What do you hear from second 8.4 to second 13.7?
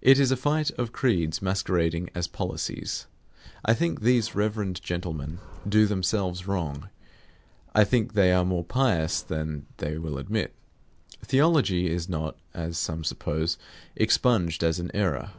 more pious than they will admit. Theology is not (as some suppose)